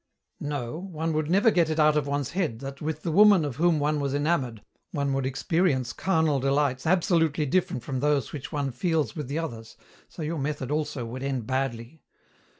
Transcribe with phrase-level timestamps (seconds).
[0.39, 3.57] "No, one would never get it out of one's head that with the woman of
[3.57, 8.71] whom one was enamoured one would experience carnal delights absolutely different from those which one
[8.71, 9.77] feels with the others,
[10.09, 12.01] so your method also would end badly.